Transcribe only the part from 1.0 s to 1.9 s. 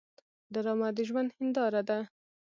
ژوند هنداره